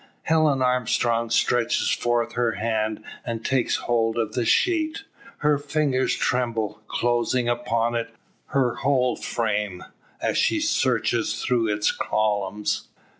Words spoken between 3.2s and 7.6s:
and takes hold of the sheet. Her fingers tremble, closing